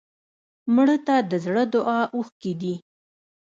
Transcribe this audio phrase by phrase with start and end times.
[0.75, 2.75] مړه ته د زړه دعا اوښکې دي